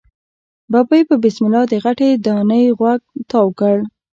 ببۍ 0.71 1.01
په 1.09 1.15
بسم 1.23 1.43
الله 1.47 1.63
د 1.71 1.73
غټې 1.83 2.09
دانی 2.25 2.63
غوږ 2.77 3.01
تاو 3.29 3.47
کړ. 3.59 3.75